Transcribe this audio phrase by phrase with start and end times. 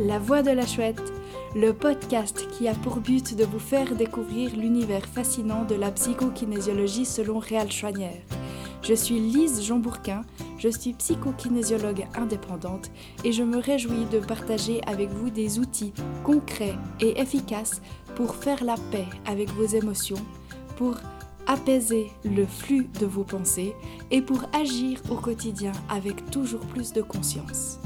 [0.00, 1.02] La Voix de la Chouette,
[1.56, 7.04] le podcast qui a pour but de vous faire découvrir l'univers fascinant de la psychokinésiologie
[7.04, 8.22] selon Réal Chouanière.
[8.82, 10.22] Je suis Lise Jean-Bourquin,
[10.56, 12.92] je suis psychokinésiologue indépendante
[13.24, 15.92] et je me réjouis de partager avec vous des outils
[16.22, 17.82] concrets et efficaces
[18.14, 20.24] pour faire la paix avec vos émotions,
[20.76, 20.94] pour
[21.48, 23.74] apaiser le flux de vos pensées
[24.12, 27.80] et pour agir au quotidien avec toujours plus de conscience.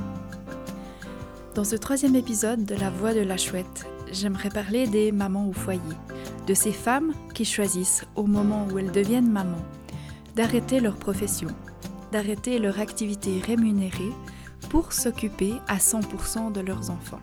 [1.54, 5.52] Dans ce troisième épisode de La Voix de la Chouette, j'aimerais parler des mamans au
[5.52, 5.80] foyer,
[6.46, 9.62] de ces femmes qui choisissent, au moment où elles deviennent mamans,
[10.34, 11.48] d'arrêter leur profession,
[12.10, 14.12] d'arrêter leur activité rémunérée
[14.70, 17.20] pour s'occuper à 100% de leurs enfants.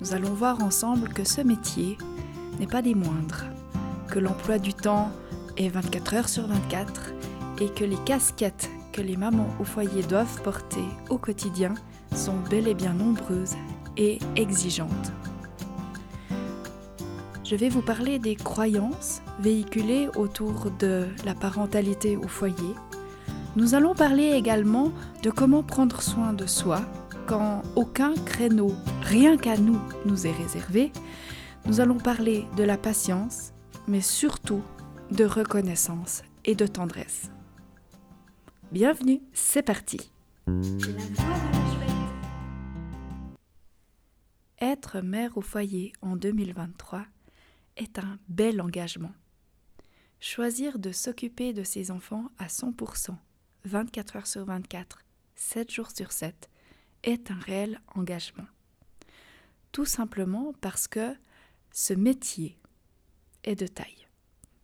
[0.00, 1.98] Nous allons voir ensemble que ce métier
[2.58, 3.44] n'est pas des moindres,
[4.08, 5.10] que l'emploi du temps
[5.58, 7.12] est 24 heures sur 24
[7.60, 11.74] et que les casquettes que les mamans au foyer doivent porter au quotidien
[12.16, 13.54] sont bel et bien nombreuses
[13.96, 15.12] et exigeantes.
[17.44, 22.74] Je vais vous parler des croyances véhiculées autour de la parentalité au foyer.
[23.54, 24.90] Nous allons parler également
[25.22, 26.80] de comment prendre soin de soi
[27.26, 28.72] quand aucun créneau,
[29.02, 30.92] rien qu'à nous, nous est réservé.
[31.66, 33.52] Nous allons parler de la patience,
[33.88, 34.62] mais surtout
[35.10, 37.30] de reconnaissance et de tendresse.
[38.72, 40.10] Bienvenue, c'est parti.
[44.60, 47.04] Être mère au foyer en 2023
[47.76, 49.12] est un bel engagement.
[50.18, 53.14] Choisir de s'occuper de ses enfants à 100%,
[53.64, 56.48] 24 heures sur 24, 7 jours sur 7,
[57.02, 58.46] est un réel engagement.
[59.72, 61.14] Tout simplement parce que
[61.70, 62.58] ce métier
[63.44, 64.08] est de taille.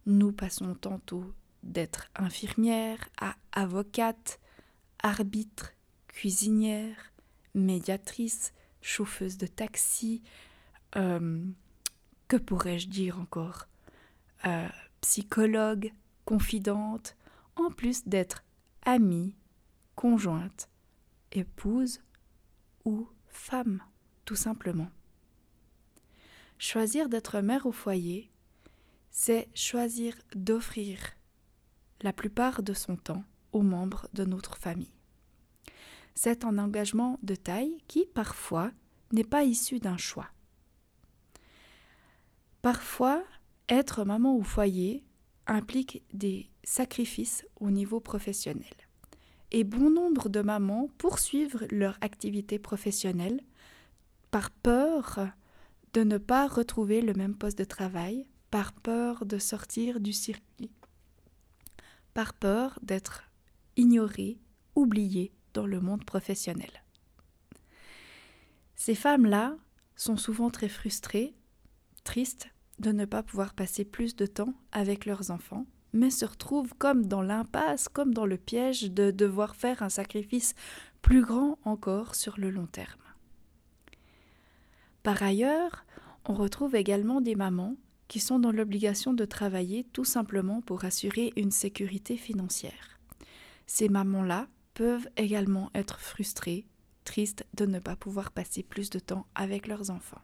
[0.07, 4.41] Nous passons tantôt d'être infirmière à avocate,
[5.03, 5.75] arbitre,
[6.09, 7.13] cuisinière,
[7.55, 10.23] médiatrice, chauffeuse de taxi,
[10.97, 11.43] euh,
[12.29, 13.67] que pourrais-je dire encore
[14.45, 14.69] euh,
[15.01, 15.93] Psychologue,
[16.25, 17.17] confidente,
[17.57, 18.45] en plus d'être
[18.83, 19.35] amie,
[19.95, 20.69] conjointe,
[21.33, 22.01] épouse
[22.85, 23.83] ou femme,
[24.25, 24.91] tout simplement.
[26.59, 28.31] Choisir d'être mère au foyer,
[29.11, 30.99] c'est choisir d'offrir
[32.03, 34.93] la plupart de son temps aux membres de notre famille.
[36.15, 38.71] C'est un engagement de taille qui, parfois,
[39.13, 40.29] n'est pas issu d'un choix.
[42.61, 43.23] Parfois,
[43.69, 45.05] être maman au foyer
[45.47, 48.75] implique des sacrifices au niveau professionnel.
[49.51, 53.41] Et bon nombre de mamans poursuivent leur activité professionnelle
[54.31, 55.29] par peur
[55.93, 60.71] de ne pas retrouver le même poste de travail, par peur de sortir du circuit,
[62.15, 63.25] par peur d'être
[63.77, 64.39] ignorée,
[64.75, 66.71] oubliée dans le monde professionnel.
[68.75, 69.57] Ces femmes-là
[69.97, 71.35] sont souvent très frustrées,
[72.05, 72.49] tristes
[72.79, 77.07] de ne pas pouvoir passer plus de temps avec leurs enfants, mais se retrouvent comme
[77.07, 80.55] dans l'impasse, comme dans le piège de devoir faire un sacrifice
[81.03, 83.01] plus grand encore sur le long terme.
[85.03, 85.85] Par ailleurs,
[86.25, 87.77] on retrouve également des mamans
[88.09, 93.01] qui sont dans l'obligation de travailler tout simplement pour assurer une sécurité financière.
[93.67, 96.67] Ces mamans-là peuvent également être frustrées,
[97.05, 100.21] tristes de ne pas pouvoir passer plus de temps avec leurs enfants.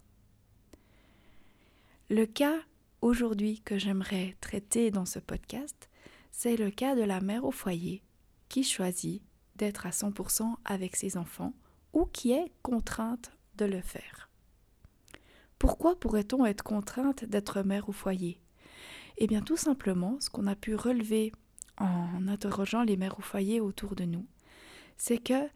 [2.11, 2.59] Le cas
[3.03, 5.89] aujourd'hui que j'aimerais traiter dans ce podcast,
[6.31, 8.03] c'est le cas de la mère au foyer
[8.49, 9.23] qui choisit
[9.57, 11.53] d'être à 100% avec ses enfants
[11.93, 14.31] ou qui est contrainte de le faire.
[15.59, 18.41] Pourquoi pourrait-on être contrainte d'être mère au foyer?
[19.17, 21.33] Eh bien tout simplement ce qu'on a pu relever
[21.77, 24.27] en interrogeant les mères au foyer autour de nous,
[24.99, 25.49] c'est que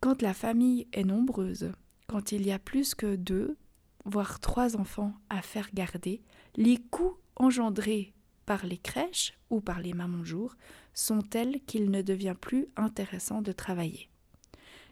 [0.00, 1.72] quand la famille est nombreuse,
[2.08, 3.56] quand il y a plus que deux,
[4.04, 6.22] voire trois enfants à faire garder,
[6.56, 8.12] les coûts engendrés
[8.46, 10.54] par les crèches ou par les mamans jour
[10.94, 14.08] sont tels qu'il ne devient plus intéressant de travailler.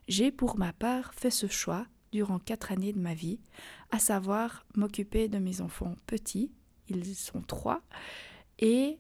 [0.08, 3.40] J'ai pour ma part fait ce choix durant quatre années de ma vie,
[3.90, 6.52] à savoir m'occuper de mes enfants petits,
[6.88, 7.82] ils sont trois,
[8.58, 8.98] et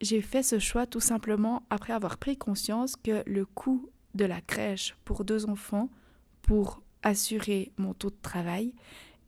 [0.00, 4.40] j'ai fait ce choix tout simplement après avoir pris conscience que le coût de la
[4.40, 5.88] crèche pour deux enfants,
[6.42, 8.74] pour assurer mon taux de travail,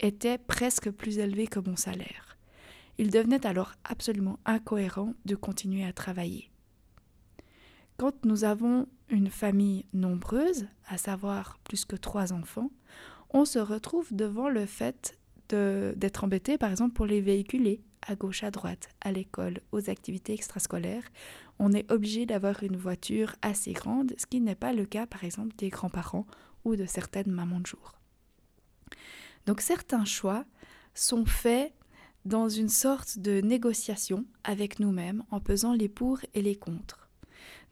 [0.00, 2.38] était presque plus élevé que mon salaire.
[2.98, 6.50] Il devenait alors absolument incohérent de continuer à travailler.
[7.96, 12.70] Quand nous avons une famille nombreuse, à savoir plus que trois enfants,
[13.30, 15.18] on se retrouve devant le fait
[15.48, 20.32] d'être embêté, par exemple, pour les véhiculer, à gauche, à droite, à l'école, aux activités
[20.32, 21.04] extrascolaires,
[21.58, 25.24] on est obligé d'avoir une voiture assez grande, ce qui n'est pas le cas par
[25.24, 26.26] exemple des grands-parents
[26.64, 27.94] ou de certaines mamans de jour.
[29.46, 30.44] Donc certains choix
[30.94, 31.72] sont faits
[32.24, 37.08] dans une sorte de négociation avec nous-mêmes en pesant les pour et les contre.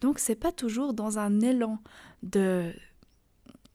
[0.00, 1.78] Donc c'est pas toujours dans un élan
[2.22, 2.72] de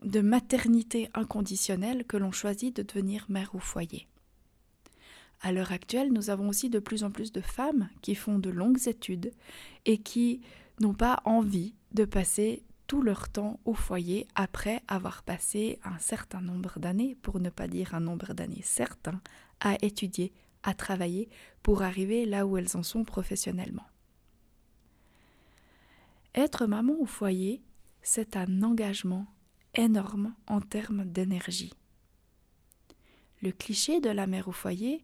[0.03, 4.07] de maternité inconditionnelle que l'on choisit de devenir mère au foyer.
[5.45, 8.49] À l'heure actuelle, nous avons aussi de plus en plus de femmes qui font de
[8.49, 9.33] longues études
[9.85, 10.41] et qui
[10.79, 16.39] n'ont pas envie de passer tout leur temps au foyer après avoir passé un certain
[16.39, 19.19] nombre d'années, pour ne pas dire un nombre d'années certain,
[19.59, 20.31] à étudier,
[20.63, 21.27] à travailler
[21.61, 23.87] pour arriver là où elles en sont professionnellement.
[26.35, 27.61] Être maman au foyer,
[28.01, 29.27] c'est un engagement
[29.75, 31.73] énorme en termes d'énergie.
[33.41, 35.03] Le cliché de la mère au foyer,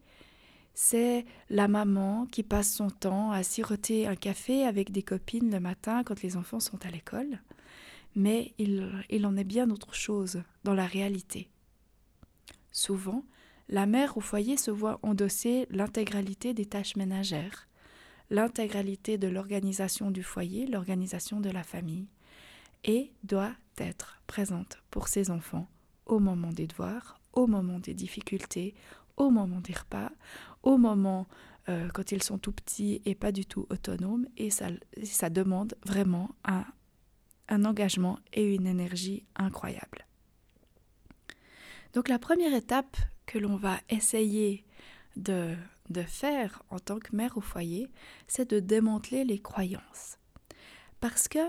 [0.82, 5.60] c'est la maman qui passe son temps à siroter un café avec des copines le
[5.60, 7.42] matin quand les enfants sont à l'école,
[8.16, 11.50] mais il, il en est bien autre chose dans la réalité.
[12.72, 13.26] Souvent,
[13.68, 17.68] la mère au foyer se voit endosser l'intégralité des tâches ménagères,
[18.30, 22.08] l'intégralité de l'organisation du foyer, l'organisation de la famille,
[22.86, 25.68] et doit être présente pour ses enfants
[26.06, 28.76] au moment des devoirs, au moment des difficultés,
[29.20, 30.12] au moment des repas,
[30.64, 31.28] au moment
[31.70, 36.32] euh, quand ils sont tout petits et pas du tout autonomes, et ça, demande vraiment
[36.44, 36.66] un,
[37.66, 40.06] engagement et une énergie incroyable.
[41.94, 44.64] Donc la première étape que l'on va essayer
[45.16, 45.56] de
[45.90, 47.88] de faire en tant que mère au foyer,
[48.28, 50.18] c'est de démanteler les croyances.
[51.00, 51.40] Parce que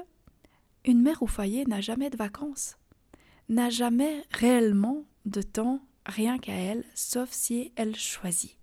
[0.84, 2.78] une mère au foyer n'a jamais de vacances,
[3.48, 8.59] n'a jamais réellement de temps rien qu'à elle, sauf si elle choisit.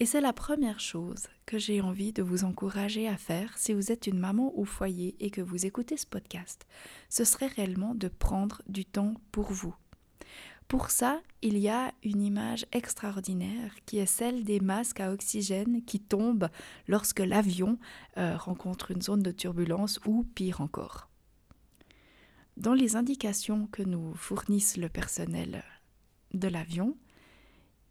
[0.00, 3.92] Et c'est la première chose que j'ai envie de vous encourager à faire si vous
[3.92, 6.66] êtes une maman au foyer et que vous écoutez ce podcast.
[7.08, 9.74] Ce serait réellement de prendre du temps pour vous.
[10.66, 15.84] Pour ça, il y a une image extraordinaire qui est celle des masques à oxygène
[15.84, 16.48] qui tombent
[16.88, 17.78] lorsque l'avion
[18.16, 21.08] euh, rencontre une zone de turbulence ou pire encore.
[22.56, 25.62] Dans les indications que nous fournissent le personnel
[26.32, 26.96] de l'avion,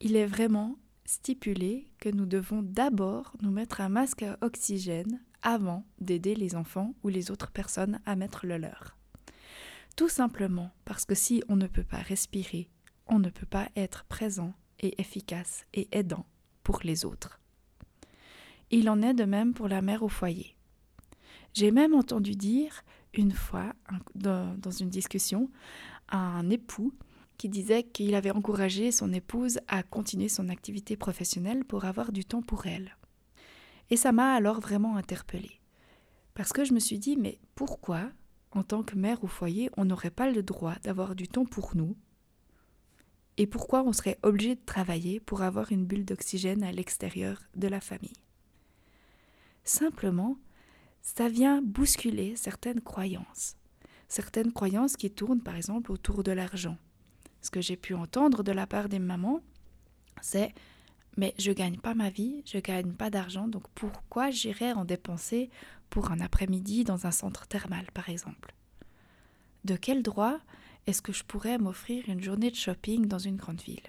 [0.02, 5.86] il est vraiment stipulé que nous devons d'abord nous mettre un masque à oxygène avant
[6.00, 8.98] d'aider les enfants ou les autres personnes à mettre le leur.
[9.96, 12.70] Tout simplement parce que si on ne peut pas respirer,
[13.08, 16.26] on ne peut pas être présent et efficace et aidant
[16.64, 17.40] pour les autres.
[18.72, 20.56] Il en est de même pour la mère au foyer.
[21.54, 22.84] J'ai même entendu dire
[23.14, 23.74] une fois,
[24.16, 25.52] dans une discussion,
[26.10, 26.94] un époux
[27.38, 32.26] qui disait qu'il avait encouragé son épouse à continuer son activité professionnelle pour avoir du
[32.26, 32.96] temps pour elle.
[33.90, 35.60] Et ça m'a alors vraiment interpellée.
[36.34, 38.10] Parce que je me suis dit, mais pourquoi
[38.52, 41.76] en tant que mère au foyer, on n'aurait pas le droit d'avoir du temps pour
[41.76, 41.96] nous?
[43.38, 47.68] Et pourquoi on serait obligé de travailler pour avoir une bulle d'oxygène à l'extérieur de
[47.68, 48.14] la famille?
[49.64, 50.38] Simplement,
[51.02, 53.56] ça vient bousculer certaines croyances.
[54.08, 56.78] Certaines croyances qui tournent par exemple autour de l'argent.
[57.44, 59.42] Ce que j'ai pu entendre de la part des mamans,
[60.22, 60.56] c'est
[61.16, 65.52] mais je gagne pas ma vie, je gagne pas d'argent, donc pourquoi j'irais en dépenser
[65.92, 68.56] pour un après-midi dans un centre thermal, par exemple?
[69.64, 70.40] De quel droit
[70.88, 73.88] est-ce que je pourrais m'offrir une journée de shopping dans une grande ville?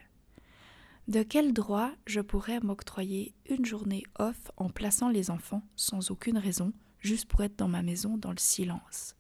[1.08, 6.38] De quel droit je pourrais m'octroyer une journée off en plaçant les enfants sans aucune
[6.38, 9.16] raison, juste pour être dans ma maison dans le silence?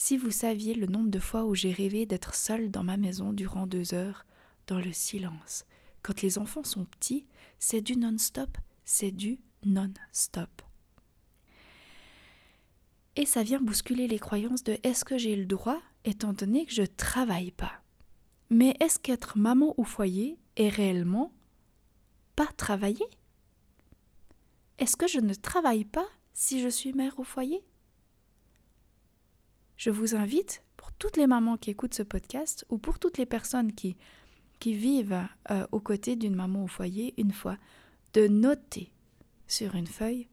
[0.00, 3.32] Si vous saviez le nombre de fois où j'ai rêvé d'être seule dans ma maison
[3.32, 4.24] durant deux heures,
[4.68, 5.66] dans le silence,
[6.02, 7.26] quand les enfants sont petits,
[7.58, 10.62] c'est du non-stop, c'est du non-stop.
[13.16, 16.72] Et ça vient bousculer les croyances de est-ce que j'ai le droit étant donné que
[16.72, 17.82] je travaille pas.
[18.50, 21.32] Mais est-ce qu'être maman au foyer est réellement
[22.36, 23.06] pas travailler?
[24.78, 27.64] Est-ce que je ne travaille pas si je suis mère au foyer?
[29.78, 33.26] Je vous invite, pour toutes les mamans qui écoutent ce podcast ou pour toutes les
[33.26, 33.96] personnes qui,
[34.66, 37.56] vivent euh, aux côtés d'une maman au foyer, une fois,
[38.12, 38.90] de noter
[39.46, 40.26] sur une feuille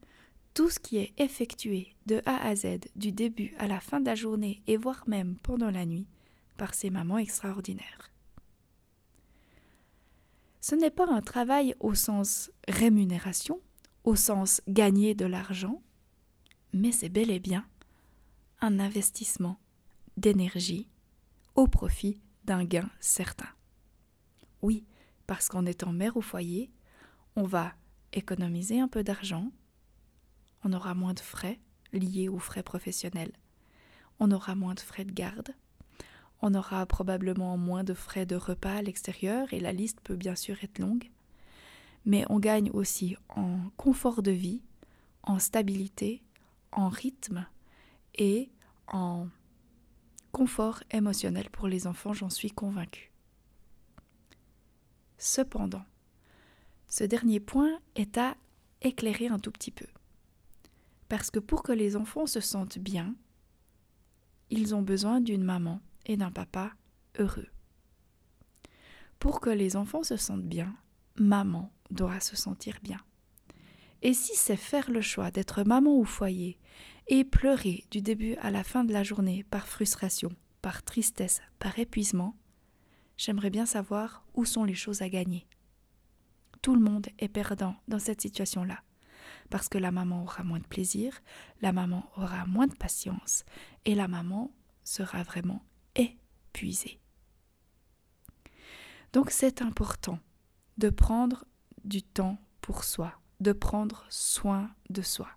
[0.52, 4.06] tout ce qui est effectué de A à Z, du début à la fin de
[4.06, 6.08] la journée et voire même pendant la nuit,
[6.56, 8.10] par ces mamans extraordinaires.
[10.60, 13.60] Ce n'est pas un travail au sens rémunération,
[14.02, 15.82] au sens gagner de l'argent,
[16.72, 17.64] mais c'est bel et bien
[18.60, 19.58] un investissement
[20.16, 20.88] d'énergie
[21.54, 23.48] au profit d'un gain certain.
[24.62, 24.84] Oui,
[25.26, 26.70] parce qu'en étant mère au foyer,
[27.34, 27.74] on va
[28.12, 29.50] économiser un peu d'argent,
[30.64, 31.60] on aura moins de frais
[31.92, 33.32] liés aux frais professionnels,
[34.18, 35.54] on aura moins de frais de garde,
[36.42, 40.34] on aura probablement moins de frais de repas à l'extérieur et la liste peut bien
[40.34, 41.10] sûr être longue.
[42.04, 44.62] Mais on gagne aussi en confort de vie,
[45.22, 46.22] en stabilité,
[46.72, 47.46] en rythme
[48.16, 48.50] et
[48.88, 49.28] en
[50.32, 53.10] confort émotionnel pour les enfants, j'en suis convaincue.
[55.18, 55.84] Cependant,
[56.88, 58.36] ce dernier point est à
[58.82, 59.86] éclairer un tout petit peu.
[61.08, 63.14] Parce que pour que les enfants se sentent bien,
[64.50, 66.72] ils ont besoin d'une maman et d'un papa
[67.18, 67.48] heureux.
[69.18, 70.76] Pour que les enfants se sentent bien,
[71.16, 73.00] maman doit se sentir bien.
[74.02, 76.58] Et si c'est faire le choix d'être maman au foyer
[77.08, 81.78] et pleurer du début à la fin de la journée par frustration, par tristesse, par
[81.78, 82.36] épuisement,
[83.16, 85.46] j'aimerais bien savoir où sont les choses à gagner.
[86.62, 88.82] Tout le monde est perdant dans cette situation-là,
[89.50, 91.20] parce que la maman aura moins de plaisir,
[91.62, 93.44] la maman aura moins de patience,
[93.84, 95.62] et la maman sera vraiment
[95.94, 96.98] épuisée.
[99.12, 100.18] Donc c'est important
[100.76, 101.44] de prendre
[101.84, 105.28] du temps pour soi, de prendre soin de soi.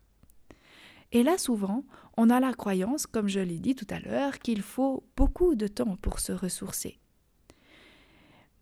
[1.12, 1.84] Et là, souvent,
[2.18, 5.68] on a la croyance, comme je l'ai dit tout à l'heure, qu'il faut beaucoup de
[5.68, 7.00] temps pour se ressourcer.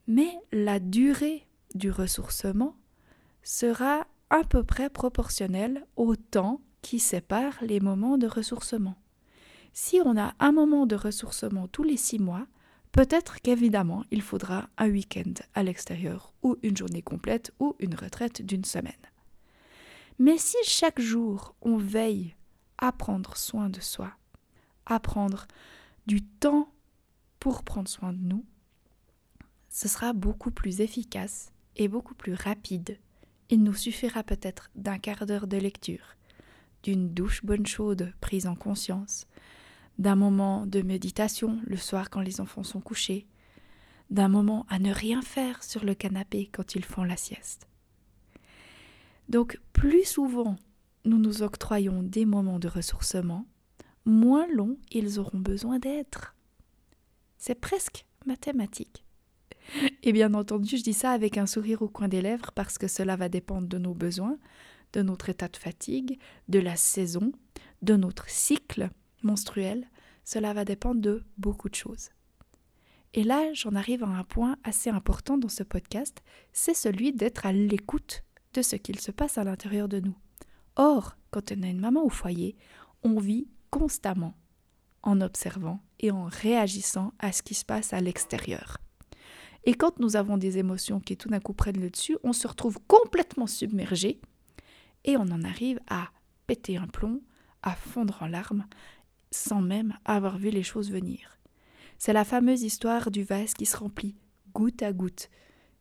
[0.08, 2.76] Mais la durée du ressourcement
[3.44, 8.96] sera à peu près proportionnelle au temps qui sépare les moments de ressourcement.
[9.74, 12.48] Si on a un moment de ressourcement tous les six mois,
[12.94, 18.42] peut-être qu'évidemment il faudra un week-end à l'extérieur, ou une journée complète, ou une retraite
[18.42, 18.94] d'une semaine.
[20.18, 22.37] Mais si chaque jour on veille
[22.78, 24.14] à prendre soin de soi,
[24.86, 25.48] à prendre
[26.06, 26.72] du temps
[27.40, 28.46] pour prendre soin de nous,
[29.70, 32.98] ce sera beaucoup plus efficace et beaucoup plus rapide.
[33.50, 36.16] Il nous suffira peut-être d'un quart d'heure de lecture,
[36.84, 39.28] d'une douche bonne chaude prise en conscience,
[40.00, 43.28] d'un moment de méditation le soir quand les enfants sont couchés,
[44.10, 47.68] d'un moment à ne rien faire sur le canapé quand ils font la sieste.
[49.30, 50.56] Donc plus souvent
[51.08, 53.46] nous nous octroyons des moments de ressourcement,
[54.06, 56.36] moins longs ils auront besoin d'être.
[57.38, 59.04] C'est presque mathématique.
[60.04, 62.88] Et bien entendu, je dis ça avec un sourire au coin des lèvres parce que
[62.88, 64.38] cela va dépendre de nos besoins,
[64.94, 67.32] de notre état de fatigue, de la saison,
[67.82, 68.90] de notre cycle
[69.24, 69.90] menstruel.
[70.24, 72.10] Cela va dépendre de beaucoup de choses.
[73.14, 76.22] Et là, j'en arrive à un point assez important dans ce podcast,
[76.52, 78.24] c'est celui d'être à l'écoute
[78.54, 80.16] de ce qu'il se passe à l'intérieur de nous.
[80.78, 82.56] Or, quand on a une maman au foyer,
[83.04, 84.36] on vit constamment
[85.02, 88.78] en observant et en réagissant à ce qui se passe à l'extérieur.
[89.66, 92.48] Et quand nous avons des émotions qui tout d'un coup prennent le dessus, on se
[92.48, 94.22] retrouve complètement submergé
[95.04, 96.10] et on en arrive à
[96.46, 97.22] péter un plomb,
[97.64, 98.66] à fondre en larmes,
[99.32, 101.38] sans même avoir vu les choses venir.
[101.98, 104.16] C'est la fameuse histoire du vase qui se remplit
[104.54, 105.30] goutte à goutte.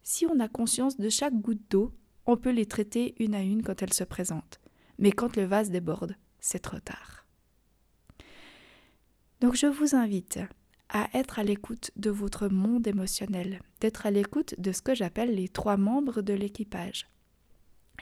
[0.02, 3.62] Si on a conscience de chaque goutte d'eau, on peut les traiter une à une
[3.62, 4.60] quand elles se présentent.
[4.98, 7.26] Mais quand le vase déborde, c'est trop tard.
[9.40, 10.38] Donc je vous invite
[10.88, 15.34] à être à l'écoute de votre monde émotionnel, d'être à l'écoute de ce que j'appelle
[15.34, 17.08] les trois membres de l'équipage.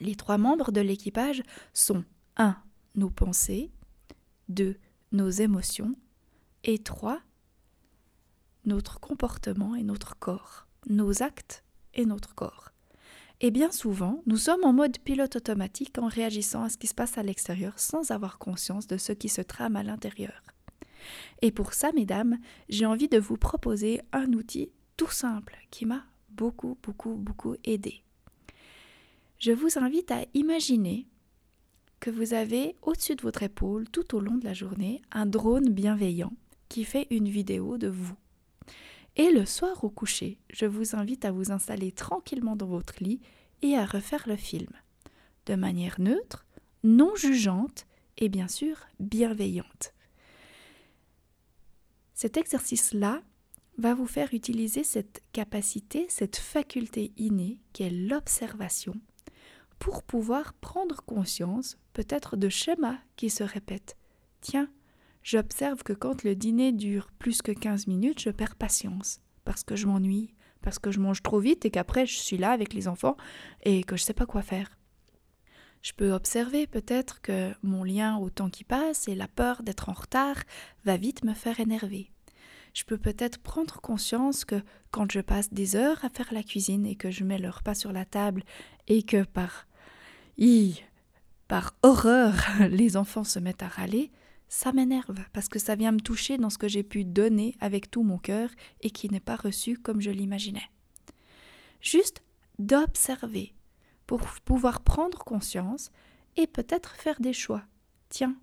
[0.00, 2.04] Les trois membres de l'équipage sont
[2.36, 2.56] 1.
[2.94, 3.72] Nos pensées,
[4.48, 4.76] 2.
[5.12, 5.94] Nos émotions,
[6.64, 7.20] et 3.
[8.64, 12.73] Notre comportement et notre corps, nos actes et notre corps.
[13.40, 16.94] Et bien souvent, nous sommes en mode pilote automatique en réagissant à ce qui se
[16.94, 20.42] passe à l'extérieur sans avoir conscience de ce qui se trame à l'intérieur.
[21.42, 22.38] Et pour ça, mesdames,
[22.68, 28.02] j'ai envie de vous proposer un outil tout simple qui m'a beaucoup, beaucoup, beaucoup aidé.
[29.38, 31.06] Je vous invite à imaginer
[32.00, 35.70] que vous avez au-dessus de votre épaule, tout au long de la journée, un drone
[35.70, 36.32] bienveillant
[36.68, 38.14] qui fait une vidéo de vous.
[39.16, 43.20] Et le soir au coucher, je vous invite à vous installer tranquillement dans votre lit
[43.62, 44.70] et à refaire le film,
[45.46, 46.44] de manière neutre,
[46.82, 47.86] non jugeante
[48.18, 49.94] et bien sûr bienveillante.
[52.14, 53.22] Cet exercice-là
[53.78, 58.94] va vous faire utiliser cette capacité, cette faculté innée qui est l'observation,
[59.78, 63.96] pour pouvoir prendre conscience peut-être de schémas qui se répètent.
[64.40, 64.68] Tiens,
[65.24, 69.74] j'observe que quand le dîner dure plus que 15 minutes, je perds patience parce que
[69.74, 72.86] je m'ennuie, parce que je mange trop vite et qu'après je suis là avec les
[72.86, 73.16] enfants
[73.64, 74.78] et que je sais pas quoi faire.
[75.82, 79.90] Je peux observer peut-être que mon lien au temps qui passe et la peur d'être
[79.90, 80.36] en retard
[80.84, 82.10] va vite me faire énerver.
[82.72, 86.86] Je peux peut-être prendre conscience que quand je passe des heures à faire la cuisine
[86.86, 88.44] et que je mets le repas sur la table
[88.88, 89.66] et que par
[91.46, 92.34] par horreur
[92.70, 94.10] les enfants se mettent à râler,
[94.48, 97.90] ça m'énerve parce que ça vient me toucher dans ce que j'ai pu donner avec
[97.90, 100.70] tout mon cœur et qui n'est pas reçu comme je l'imaginais.
[101.80, 102.22] Juste
[102.58, 103.54] d'observer
[104.06, 105.90] pour pouvoir prendre conscience
[106.36, 107.62] et peut-être faire des choix.
[108.08, 108.36] Tiens,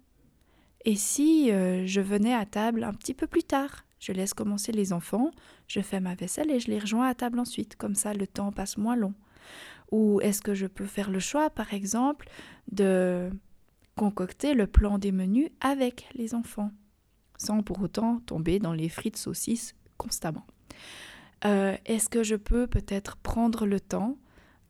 [0.84, 3.86] et si euh, je venais à table un petit peu plus tard?
[4.00, 5.29] Je laisse commencer les enfants,
[5.67, 8.51] je fais ma vaisselle et je les rejoins à table ensuite, comme ça le temps
[8.51, 9.13] passe moins long.
[9.91, 12.27] Ou est-ce que je peux faire le choix, par exemple,
[12.72, 13.29] de
[13.96, 16.72] concocter le plan des menus avec les enfants,
[17.38, 20.46] sans pour autant tomber dans les frites saucisses constamment.
[21.46, 24.18] Euh, est-ce que je peux peut-être prendre le temps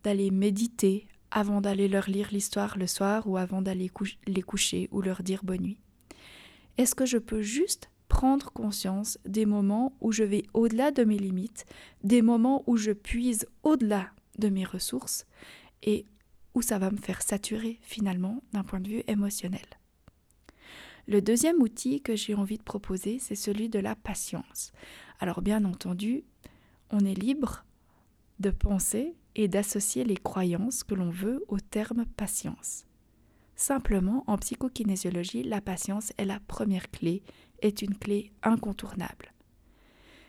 [0.03, 3.91] d'aller méditer avant d'aller leur lire l'histoire le soir ou avant d'aller
[4.27, 5.79] les coucher ou leur dire bonne nuit?
[6.77, 11.17] Est-ce que je peux juste prendre conscience des moments où je vais au-delà de mes
[11.17, 11.65] limites,
[12.03, 15.25] des moments où je puise au-delà de mes ressources
[15.83, 16.05] et
[16.53, 19.65] où ça va me faire saturer finalement d'un point de vue émotionnel.
[21.07, 24.71] Le deuxième outil que j'ai envie de proposer, c'est celui de la patience.
[25.19, 26.23] Alors bien entendu,
[26.91, 27.65] on est libre
[28.39, 32.85] de penser et d'associer les croyances que l'on veut au terme patience.
[33.55, 37.23] Simplement, en psychokinésiologie, la patience est la première clé,
[37.61, 39.33] est une clé incontournable.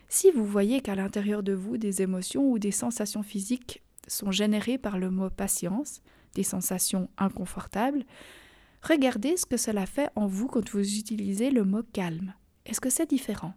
[0.07, 4.77] Si vous voyez qu'à l'intérieur de vous des émotions ou des sensations physiques sont générées
[4.77, 6.01] par le mot patience,
[6.33, 8.05] des sensations inconfortables,
[8.81, 12.33] regardez ce que cela fait en vous quand vous utilisez le mot calme.
[12.65, 13.53] Est-ce que c'est différent?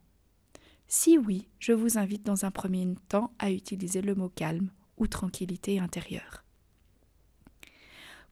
[0.88, 5.06] Si oui, je vous invite dans un premier temps à utiliser le mot calme ou
[5.06, 6.44] tranquillité intérieure.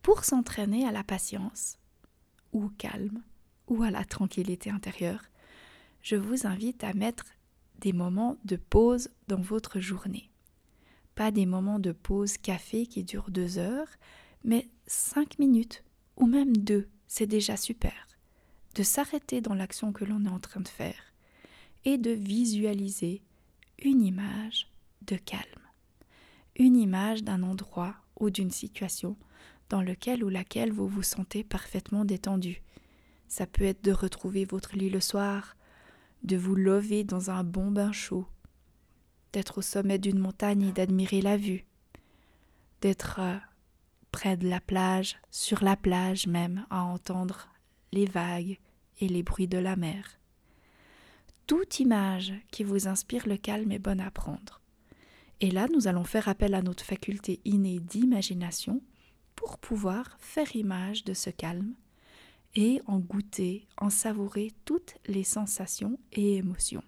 [0.03, 1.79] Pour s'entraîner à la patience,
[2.53, 3.23] ou calme,
[3.67, 5.23] ou à la tranquillité intérieure,
[6.03, 7.25] je vous invite à mettre
[7.81, 10.31] des moments de pause dans votre journée
[11.15, 13.89] pas des moments de pause café qui durent deux heures,
[14.45, 15.85] mais cinq minutes
[16.17, 17.93] ou même deux, c'est déjà super.
[18.75, 21.15] De s'arrêter dans l'action que l'on est en train de faire
[21.85, 23.23] et de visualiser
[23.83, 24.69] une image
[25.03, 25.43] de calme,
[26.57, 29.17] une image d'un endroit ou d'une situation
[29.69, 32.63] dans lequel ou laquelle vous vous sentez parfaitement détendu.
[33.29, 35.57] Ça peut être de retrouver votre lit le soir,
[36.23, 38.27] de vous lever dans un bon bain chaud,
[39.35, 41.65] d'être au sommet d'une montagne et d'admirer la vue,
[42.81, 43.37] d'être euh,
[44.13, 47.49] près de la plage, sur la plage même, à entendre
[47.93, 48.61] les vagues
[49.01, 50.21] et les bruits de la mer.
[51.49, 54.61] Toute image qui vous inspire le calme est bonne à prendre.
[55.41, 58.81] Et là, nous allons faire appel à notre faculté innée d'imagination
[59.35, 61.75] pour pouvoir faire image de ce calme
[62.55, 66.85] et en goûter, en savourer toutes les sensations et émotions.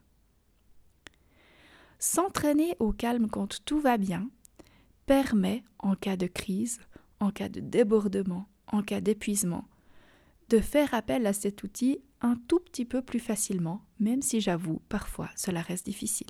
[1.99, 4.29] S'entraîner au calme quand tout va bien
[5.07, 6.81] permet, en cas de crise,
[7.21, 9.65] en cas de débordement, en cas d'épuisement,
[10.49, 14.81] de faire appel à cet outil un tout petit peu plus facilement, même si j'avoue,
[14.89, 16.27] parfois cela reste difficile.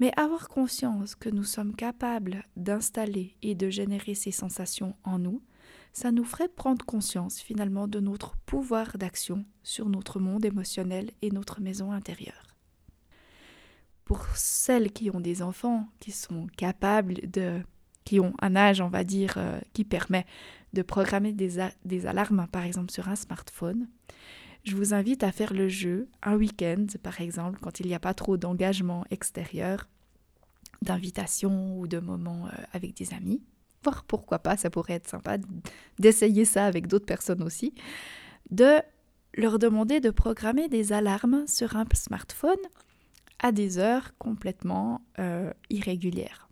[0.00, 5.42] Mais avoir conscience que nous sommes capables d'installer et de générer ces sensations en nous,
[5.92, 11.30] ça nous ferait prendre conscience finalement de notre pouvoir d'action sur notre monde émotionnel et
[11.30, 12.47] notre maison intérieure
[14.08, 17.60] pour celles qui ont des enfants, qui sont capables de,
[18.06, 20.24] qui ont un âge, on va dire, euh, qui permet
[20.72, 23.86] de programmer des, des alarmes, par exemple sur un smartphone,
[24.64, 28.00] je vous invite à faire le jeu un week-end, par exemple, quand il n'y a
[28.00, 29.86] pas trop d'engagement extérieur,
[30.80, 33.42] d'invitation ou de moments euh, avec des amis.
[33.84, 35.36] Voir pourquoi pas, ça pourrait être sympa
[35.98, 37.74] d'essayer ça avec d'autres personnes aussi,
[38.50, 38.80] de
[39.34, 42.56] leur demander de programmer des alarmes sur un smartphone
[43.38, 46.48] à des heures complètement euh, irrégulières.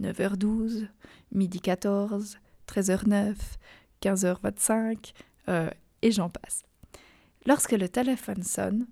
[0.00, 0.88] 9h12,
[1.32, 3.36] midi 14, 13h09,
[4.02, 5.12] 15h25,
[5.48, 5.70] euh,
[6.02, 6.62] et j'en passe.
[7.46, 8.86] Lorsque le téléphone sonne,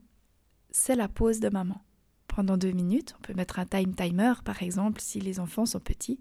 [0.71, 1.81] c'est la pause de maman.
[2.29, 5.81] Pendant deux minutes, on peut mettre un time timer par exemple si les enfants sont
[5.81, 6.21] petits.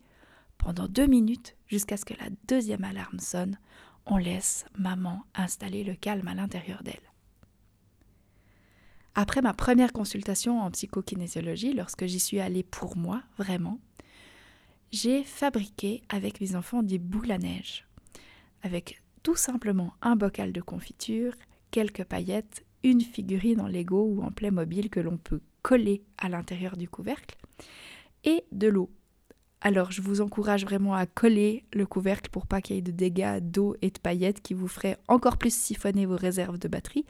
[0.57, 3.57] Pendant deux minutes, jusqu'à ce que la deuxième alarme sonne,
[4.05, 7.08] on laisse maman installer le calme à l'intérieur d'elle.
[9.21, 13.77] Après ma première consultation en psychokinésiologie, lorsque j'y suis allée pour moi, vraiment,
[14.93, 17.85] j'ai fabriqué avec mes enfants des boules à neige,
[18.63, 21.33] avec tout simplement un bocal de confiture,
[21.69, 26.77] quelques paillettes, une figurine en Lego ou en Playmobil que l'on peut coller à l'intérieur
[26.77, 27.35] du couvercle,
[28.23, 28.89] et de l'eau.
[29.59, 32.91] Alors je vous encourage vraiment à coller le couvercle pour pas qu'il y ait de
[32.91, 37.03] dégâts d'eau et de paillettes qui vous feraient encore plus siphonner vos réserves de batterie,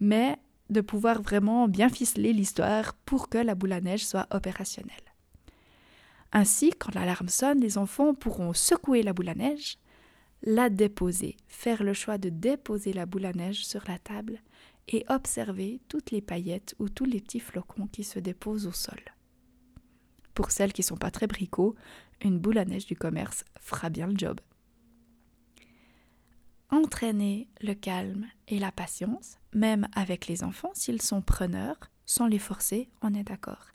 [0.00, 0.38] mais
[0.70, 4.96] de pouvoir vraiment bien ficeler l'histoire pour que la boule à neige soit opérationnelle.
[6.32, 9.76] Ainsi, quand l'alarme sonne, les enfants pourront secouer la boule à neige,
[10.42, 14.40] la déposer, faire le choix de déposer la boule à neige sur la table
[14.88, 19.00] et observer toutes les paillettes ou tous les petits flocons qui se déposent au sol.
[20.34, 21.76] Pour celles qui ne sont pas très bricots,
[22.22, 24.40] une boule à neige du commerce fera bien le job.
[26.72, 32.38] Entraîner le calme et la patience, même avec les enfants s'ils sont preneurs, sans les
[32.38, 33.66] forcer, on est d'accord.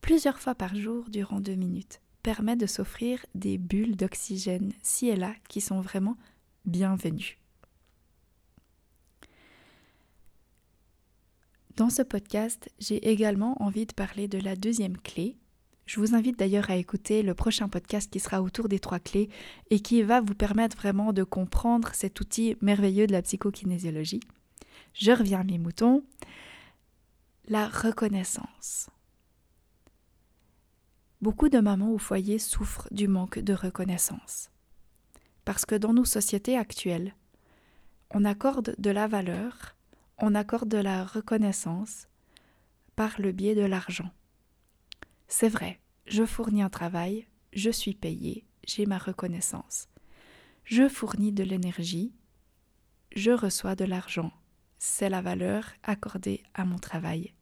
[0.00, 5.16] Plusieurs fois par jour durant deux minutes permet de s'offrir des bulles d'oxygène ci et
[5.16, 6.16] là qui sont vraiment
[6.64, 7.38] bienvenues.
[11.76, 15.36] Dans ce podcast, j'ai également envie de parler de la deuxième clé.
[15.86, 19.30] Je vous invite d'ailleurs à écouter le prochain podcast qui sera autour des trois clés
[19.70, 24.20] et qui va vous permettre vraiment de comprendre cet outil merveilleux de la psychokinésiologie.
[24.94, 26.04] Je reviens à mes moutons.
[27.48, 28.90] La reconnaissance.
[31.22, 34.50] Beaucoup de mamans au foyer souffrent du manque de reconnaissance.
[35.44, 37.14] Parce que dans nos sociétés actuelles,
[38.10, 39.76] on accorde de la valeur
[40.18, 42.08] on accorde de la reconnaissance
[42.94, 44.10] par le biais de l'argent.
[45.28, 49.88] C'est vrai, je fournis un travail, je suis payé, j'ai ma reconnaissance.
[50.64, 52.12] Je fournis de l'énergie,
[53.14, 54.32] je reçois de l'argent.
[54.78, 57.34] C'est la valeur accordée à mon travail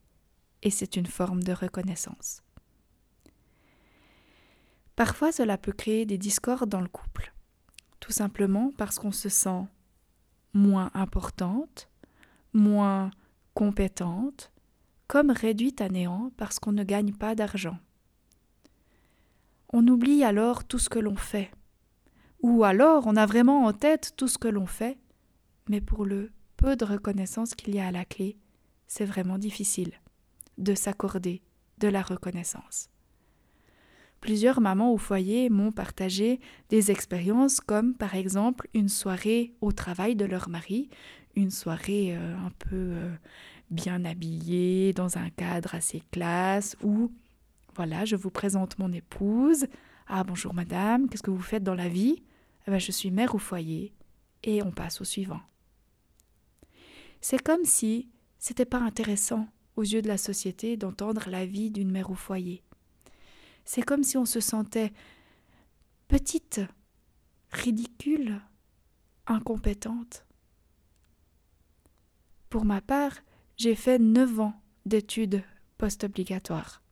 [0.63, 2.43] et c'est une forme de reconnaissance.
[4.97, 7.35] Parfois cela peut créer des discordes dans le couple,
[8.01, 9.65] tout simplement parce qu'on se sent
[10.55, 11.91] moins importante,
[12.53, 13.11] moins
[13.55, 14.53] compétente,
[15.07, 17.79] comme réduite à néant parce qu'on ne gagne pas d'argent.
[19.73, 21.51] On oublie alors tout ce que l'on fait,
[22.41, 24.99] ou alors on a vraiment en tête tout ce que l'on fait,
[25.69, 28.37] mais pour le peu de reconnaissance qu'il y a à la clé,
[28.87, 29.93] c'est vraiment difficile
[30.59, 31.43] de s'accorder
[31.79, 32.91] de la reconnaissance.
[34.21, 36.41] Plusieurs mamans au foyer m'ont partagé
[36.71, 40.89] des expériences comme par exemple une soirée au travail de leur mari,
[41.37, 43.15] une soirée euh, un peu euh,
[43.75, 47.11] bien habillée, dans un cadre assez classe, où,
[47.75, 49.67] voilà, je vous présente mon épouse.
[50.07, 52.23] Ah bonjour madame, qu'est-ce que vous faites dans la vie?
[52.67, 53.93] Eh ben, Je suis mère au foyer.
[54.43, 55.41] Et on passe au suivant.
[57.21, 61.91] C'est comme si c'était pas intéressant aux yeux de la société d'entendre la vie d'une
[61.91, 62.63] mère au foyer.
[63.65, 64.93] C'est comme si on se sentait
[66.09, 66.61] petite,
[67.51, 68.41] ridicule,
[69.27, 70.27] incompétente.
[72.51, 73.15] Pour ma part,
[73.57, 74.55] j'ai fait neuf ans
[74.87, 75.43] d'études
[75.79, 76.83] post-obligatoires.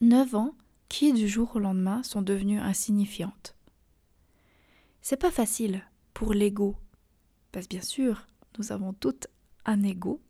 [0.00, 0.54] Neuf ans
[0.88, 3.56] qui, du jour au lendemain, sont devenues insignifiantes.
[5.00, 5.82] C'est pas facile
[6.14, 6.76] pour l'ego,
[7.52, 8.26] parce que bien sûr,
[8.58, 9.28] nous avons toutes
[9.64, 10.20] un ego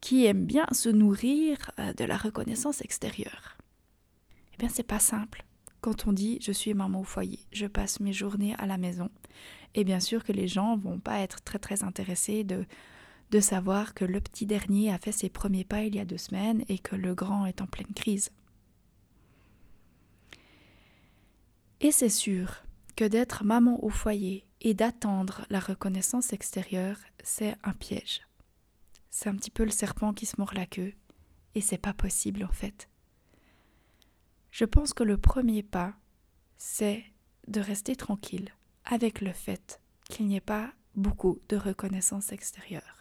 [0.00, 3.56] qui aime bien se nourrir euh, de la reconnaissance extérieure.
[4.54, 5.44] Eh bien, c'est pas simple.
[5.80, 9.10] Quand on dit je suis maman au foyer, je passe mes journées à la maison,
[9.74, 12.64] et bien sûr que les gens vont pas être très très intéressés de
[13.30, 16.18] de savoir que le petit dernier a fait ses premiers pas il y a deux
[16.18, 18.30] semaines et que le grand est en pleine crise.
[21.80, 22.62] Et c'est sûr
[22.94, 28.22] que d'être maman au foyer et d'attendre la reconnaissance extérieure, c'est un piège.
[29.10, 30.94] C'est un petit peu le serpent qui se mord la queue,
[31.54, 32.88] et c'est pas possible en fait.
[34.50, 35.94] Je pense que le premier pas,
[36.56, 37.04] c'est
[37.48, 38.50] de rester tranquille
[38.84, 42.95] avec le fait qu'il n'y ait pas beaucoup de reconnaissance extérieure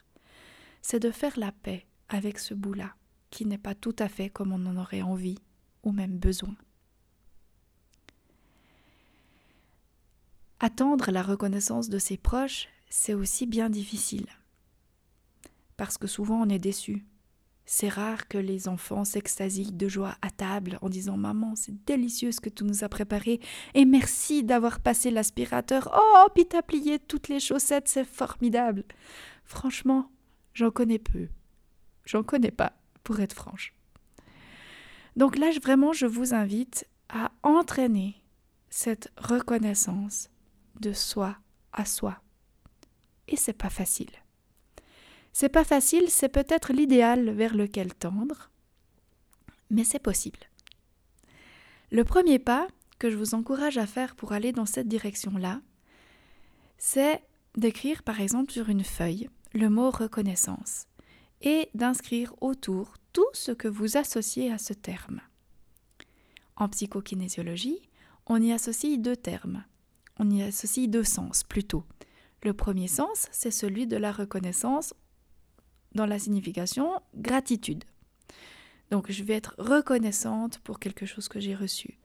[0.88, 2.94] c'est de faire la paix avec ce bout-là,
[3.32, 5.40] qui n'est pas tout à fait comme on en aurait envie
[5.82, 6.56] ou même besoin.
[10.60, 14.28] Attendre la reconnaissance de ses proches, c'est aussi bien difficile.
[15.76, 17.04] Parce que souvent on est déçu.
[17.66, 22.32] C'est rare que les enfants s'extasient de joie à table en disant Maman, c'est délicieux
[22.32, 23.40] ce que tu nous as préparé
[23.74, 25.90] et merci d'avoir passé l'aspirateur.
[25.98, 28.84] Oh, puis t'as plié toutes les chaussettes, c'est formidable.
[29.46, 30.12] Franchement,
[30.56, 31.28] J'en connais peu.
[32.06, 33.74] J'en connais pas, pour être franche.
[35.16, 38.16] Donc là, vraiment, je vous invite à entraîner
[38.70, 40.30] cette reconnaissance
[40.80, 41.38] de soi
[41.72, 42.22] à soi.
[43.28, 44.12] Et c'est pas facile.
[45.34, 48.50] C'est pas facile, c'est peut-être l'idéal vers lequel tendre,
[49.70, 50.40] mais c'est possible.
[51.92, 52.68] Le premier pas
[53.00, 55.62] que je vous encourage à faire pour aller dans cette direction-là,
[56.78, 57.22] c'est
[57.58, 60.86] d'écrire par exemple sur une feuille le mot reconnaissance
[61.42, 65.22] et d'inscrire autour tout ce que vous associez à ce terme.
[66.58, 67.80] En psychokinésiologie,
[68.26, 69.64] on y associe deux termes.
[70.20, 71.86] On y associe deux sens plutôt.
[72.44, 74.94] Le premier sens, c'est celui de la reconnaissance
[75.94, 77.86] dans la signification gratitude.
[78.92, 81.98] Donc je vais être reconnaissante pour quelque chose que j'ai reçu,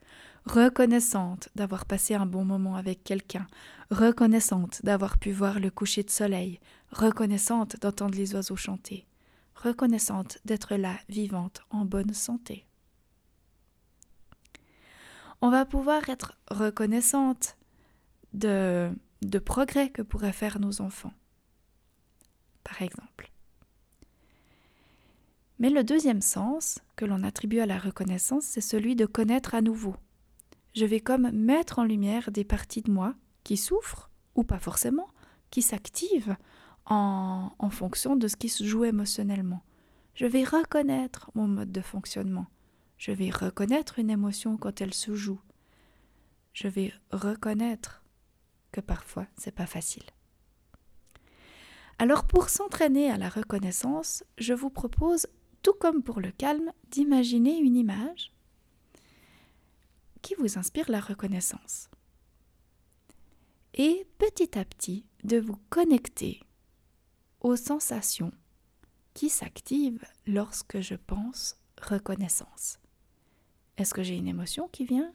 [0.46, 3.46] reconnaissante d'avoir passé un bon moment avec quelqu'un,
[3.90, 6.60] reconnaissante d'avoir pu voir le coucher de soleil,
[6.90, 9.06] reconnaissante d'entendre les oiseaux chanter,
[9.54, 12.66] reconnaissante d'être là, vivante, en bonne santé.
[15.40, 17.56] On va pouvoir être reconnaissante
[18.34, 18.90] de,
[19.22, 21.14] de progrès que pourraient faire nos enfants,
[22.62, 23.30] par exemple.
[25.58, 29.60] Mais le deuxième sens que l'on attribue à la reconnaissance, c'est celui de connaître à
[29.60, 29.94] nouveau.
[30.74, 35.08] Je vais comme mettre en lumière des parties de moi qui souffrent, ou pas forcément,
[35.50, 36.36] qui s'activent
[36.86, 39.62] en, fonction de ce qui se joue émotionnellement.
[40.14, 42.46] Je vais reconnaître mon mode de fonctionnement.
[42.98, 45.40] Je vais reconnaître une émotion quand elle se joue.
[46.52, 48.02] Je vais reconnaître
[48.72, 50.04] que parfois c'est pas facile.
[51.98, 55.26] Alors pour s'entraîner à la reconnaissance, je vous propose
[55.62, 58.32] tout comme pour le calme, d'imaginer une image
[60.22, 61.88] qui vous inspire la reconnaissance.
[63.74, 66.40] Et petit à petit, de vous connecter
[67.40, 68.32] aux sensations
[69.14, 72.78] qui s'activent lorsque je pense reconnaissance.
[73.76, 75.12] Est-ce que j'ai une émotion qui vient?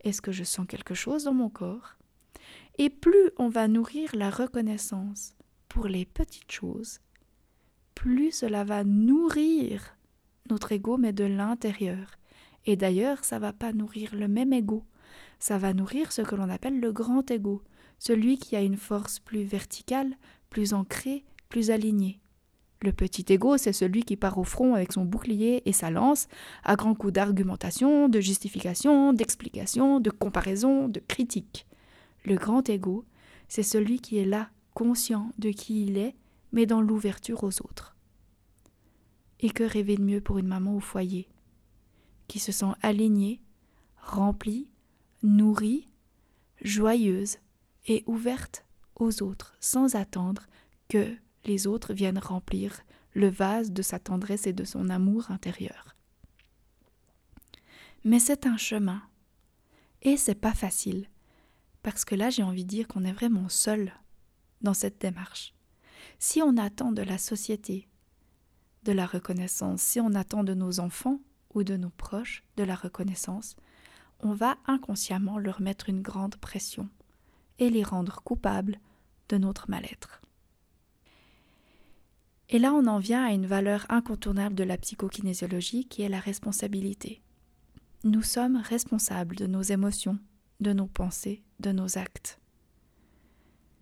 [0.00, 1.96] Est-ce que je sens quelque chose dans mon corps?
[2.78, 5.34] Et plus on va nourrir la reconnaissance
[5.68, 7.00] pour les petites choses,
[7.94, 9.96] plus cela va nourrir
[10.50, 12.12] notre ego, mais de l'intérieur.
[12.64, 14.84] Et d'ailleurs, ça va pas nourrir le même ego.
[15.38, 17.62] Ça va nourrir ce que l'on appelle le grand ego,
[17.98, 20.16] celui qui a une force plus verticale,
[20.48, 22.20] plus ancrée, plus alignée.
[22.80, 26.28] Le petit ego, c'est celui qui part au front avec son bouclier et sa lance,
[26.62, 31.66] à grands coups d'argumentation, de justification, d'explication, de comparaison, de critique.
[32.24, 33.04] Le grand ego,
[33.48, 36.14] c'est celui qui est là, conscient de qui il est,
[36.52, 37.96] mais dans l'ouverture aux autres.
[39.40, 41.28] Et que rêver de mieux pour une maman au foyer,
[42.28, 43.40] qui se sent alignée,
[44.00, 44.70] remplie,
[45.22, 45.88] nourrie,
[46.62, 47.38] joyeuse
[47.86, 48.64] et ouverte
[48.96, 50.46] aux autres, sans attendre
[50.88, 51.16] que
[51.66, 52.80] autres viennent remplir
[53.14, 55.96] le vase de sa tendresse et de son amour intérieur.
[58.04, 59.02] Mais c'est un chemin.
[60.02, 61.08] Et c'est pas facile.
[61.82, 63.92] Parce que là, j'ai envie de dire qu'on est vraiment seul
[64.62, 65.54] dans cette démarche.
[66.18, 67.88] Si on attend de la société
[68.84, 71.20] de la reconnaissance, si on attend de nos enfants
[71.54, 73.56] ou de nos proches de la reconnaissance,
[74.20, 76.88] on va inconsciemment leur mettre une grande pression
[77.58, 78.78] et les rendre coupables
[79.28, 80.22] de notre mal-être.
[82.50, 86.20] Et là, on en vient à une valeur incontournable de la psychokinésiologie qui est la
[86.20, 87.22] responsabilité.
[88.04, 90.18] Nous sommes responsables de nos émotions,
[90.60, 92.40] de nos pensées, de nos actes.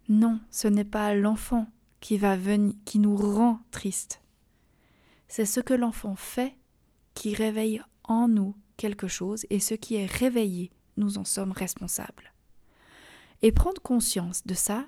[0.09, 1.67] Non, ce n'est pas l'enfant
[2.01, 4.21] qui va venir, qui nous rend tristes.
[5.29, 6.57] C'est ce que l'enfant fait
[7.15, 12.33] qui réveille en nous quelque chose et ce qui est réveillé, nous en sommes responsables.
[13.43, 14.87] Et prendre conscience de ça,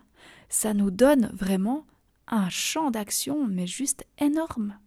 [0.48, 1.86] ça nous donne vraiment
[2.28, 4.78] un champ d'action, mais juste énorme.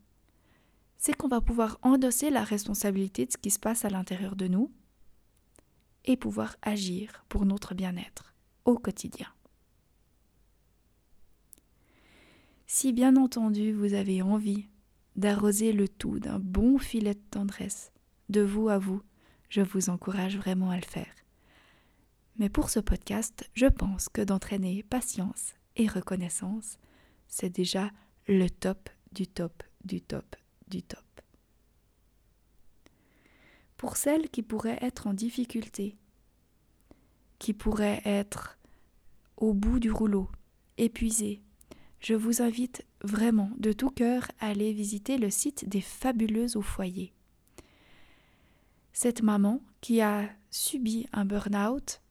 [0.98, 4.48] C'est qu'on va pouvoir endosser la responsabilité de ce qui se passe à l'intérieur de
[4.48, 4.72] nous
[6.06, 8.34] et pouvoir agir pour notre bien-être
[8.66, 9.28] au quotidien.
[12.68, 14.68] Si bien entendu vous avez envie
[15.16, 17.92] d'arroser le tout d'un bon filet de tendresse,
[18.30, 19.02] de vous à vous,
[19.50, 21.14] je vous encourage vraiment à le faire.
[22.38, 26.78] Mais pour ce podcast, je pense que d'entraîner patience et reconnaissance,
[27.32, 27.90] c'est déjà
[28.28, 30.36] le top du top du top
[30.68, 31.00] du top.
[33.78, 35.98] Pour celles qui pourraient être en difficulté,
[37.40, 38.60] qui pourraient être
[39.38, 40.30] au bout du rouleau,
[40.78, 41.42] épuisées,
[42.00, 46.62] je vous invite vraiment de tout cœur à aller visiter le site des Fabuleuses au
[46.62, 47.12] foyer.
[48.94, 52.02] Cette maman qui a subi un burn-out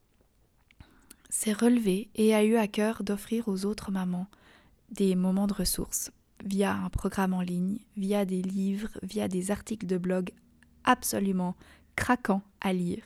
[1.29, 4.29] s'est relevée et a eu à cœur d'offrir aux autres mamans
[4.91, 6.11] des moments de ressources
[6.45, 10.31] via un programme en ligne, via des livres, via des articles de blog
[10.85, 11.57] absolument
[11.97, 13.05] craquants à lire.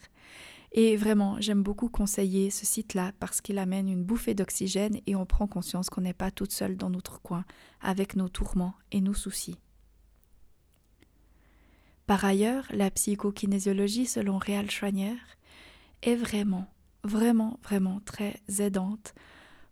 [0.72, 5.24] Et vraiment, j'aime beaucoup conseiller ce site-là parce qu'il amène une bouffée d'oxygène et on
[5.24, 7.44] prend conscience qu'on n'est pas toute seule dans notre coin
[7.80, 9.56] avec nos tourments et nos soucis.
[12.06, 15.16] Par ailleurs, la psychokinésiologie, selon Réal Schwanier,
[16.02, 16.66] est vraiment,
[17.04, 19.14] vraiment, vraiment très aidante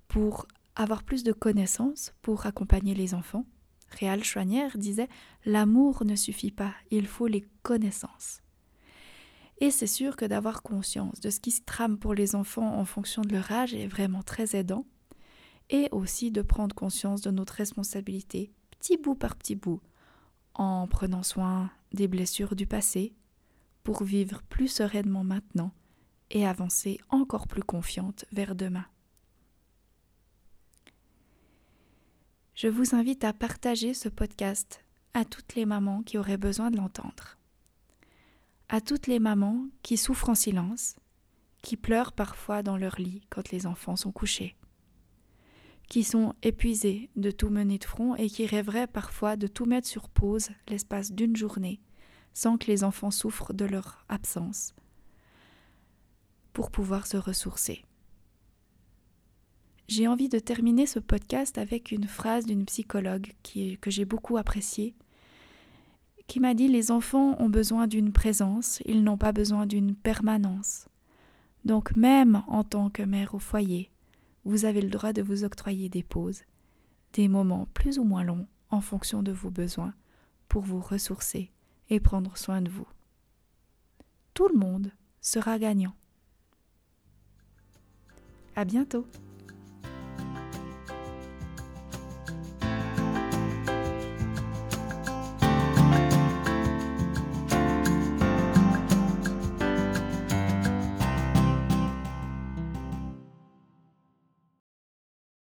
[0.06, 3.44] pour avoir plus de connaissances, pour accompagner les enfants.
[3.90, 5.08] Réal Schwanier disait
[5.44, 8.40] L'amour ne suffit pas, il faut les connaissances.
[9.58, 12.84] Et c'est sûr que d'avoir conscience de ce qui se trame pour les enfants en
[12.84, 14.86] fonction de leur âge est vraiment très aidant.
[15.70, 19.80] Et aussi de prendre conscience de notre responsabilité, petit bout par petit bout,
[20.54, 23.14] en prenant soin des blessures du passé,
[23.84, 25.72] pour vivre plus sereinement maintenant
[26.30, 28.86] et avancer encore plus confiante vers demain.
[32.54, 34.84] Je vous invite à partager ce podcast
[35.14, 37.38] à toutes les mamans qui auraient besoin de l'entendre.
[38.68, 40.96] À toutes les mamans qui souffrent en silence,
[41.62, 44.54] qui pleurent parfois dans leur lit quand les enfants sont couchés,
[45.88, 49.88] qui sont épuisées de tout mener de front et qui rêveraient parfois de tout mettre
[49.88, 51.80] sur pause l'espace d'une journée
[52.34, 54.74] sans que les enfants souffrent de leur absence
[56.52, 57.84] pour pouvoir se ressourcer.
[59.88, 64.94] J'ai envie de terminer ce podcast avec une phrase d'une psychologue que j'ai beaucoup appréciée,
[66.26, 70.88] qui m'a dit Les enfants ont besoin d'une présence, ils n'ont pas besoin d'une permanence.
[71.64, 73.90] Donc même en tant que mère au foyer,
[74.44, 76.42] vous avez le droit de vous octroyer des pauses,
[77.12, 79.94] des moments plus ou moins longs en fonction de vos besoins,
[80.48, 81.50] pour vous ressourcer
[81.90, 82.88] et prendre soin de vous.
[84.34, 84.90] Tout le monde
[85.20, 85.94] sera gagnant.
[88.56, 89.06] À bientôt!